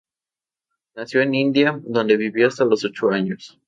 [0.95, 3.59] Nació en India, donde vivió hasta los ocho años.